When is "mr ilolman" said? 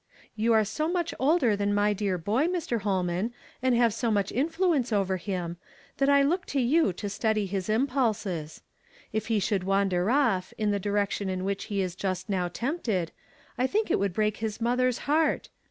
2.47-3.33